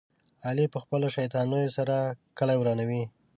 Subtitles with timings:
[0.47, 1.95] علي په خپلو شیطانیو سره
[2.37, 3.03] کلي ورانوي.